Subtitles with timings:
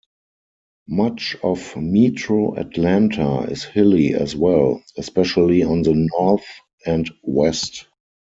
[0.87, 6.47] Much of metro Atlanta is hilly as well, especially on the north
[6.87, 7.85] and west.